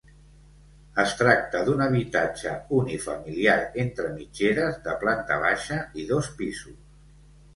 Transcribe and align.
Es 1.01 1.11
tracta 1.17 1.59
d'un 1.67 1.83
habitatge 1.85 2.53
unifamiliar 2.79 3.57
entre 3.85 4.09
mitgeres 4.15 4.79
de 4.89 4.95
planta 5.05 5.37
baixa 5.45 5.77
i 6.01 6.07
dos 6.13 6.31
pisos. 6.41 6.81